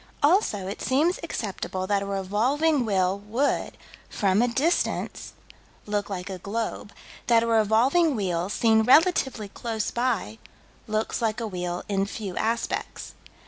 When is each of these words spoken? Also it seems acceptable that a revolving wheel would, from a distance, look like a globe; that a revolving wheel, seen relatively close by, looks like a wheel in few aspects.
Also 0.23 0.65
it 0.65 0.81
seems 0.81 1.19
acceptable 1.21 1.85
that 1.85 2.01
a 2.01 2.07
revolving 2.07 2.85
wheel 2.87 3.19
would, 3.19 3.77
from 4.09 4.41
a 4.41 4.47
distance, 4.47 5.33
look 5.85 6.09
like 6.09 6.27
a 6.27 6.39
globe; 6.39 6.91
that 7.27 7.43
a 7.43 7.45
revolving 7.45 8.15
wheel, 8.15 8.49
seen 8.49 8.81
relatively 8.81 9.47
close 9.49 9.91
by, 9.91 10.39
looks 10.87 11.21
like 11.21 11.39
a 11.39 11.45
wheel 11.45 11.83
in 11.87 12.07
few 12.07 12.35
aspects. 12.35 13.13